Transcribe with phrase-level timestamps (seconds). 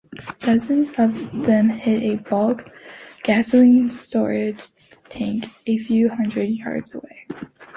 [0.39, 2.67] Dozens of them hit a bulk
[3.21, 4.59] gasoline storage
[5.09, 7.27] tank a few hundred yards away.